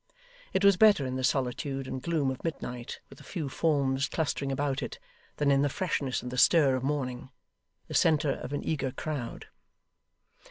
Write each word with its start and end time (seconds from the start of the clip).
It 0.51 0.65
was 0.65 0.77
better 0.77 1.05
in 1.05 1.15
the 1.15 1.23
solitude 1.23 1.87
and 1.87 2.01
gloom 2.01 2.31
of 2.31 2.43
midnight 2.43 3.01
with 3.11 3.19
a 3.19 3.23
few 3.23 3.49
forms 3.49 4.07
clustering 4.09 4.51
about 4.51 4.81
it, 4.81 4.97
than 5.35 5.51
in 5.51 5.61
the 5.61 5.69
freshness 5.69 6.23
and 6.23 6.31
the 6.31 6.39
stir 6.39 6.75
of 6.75 6.81
morning: 6.81 7.29
the 7.87 7.93
centre 7.93 8.31
of 8.41 8.51
an 8.51 8.63
eager 8.67 8.89
crowd. 8.91 9.49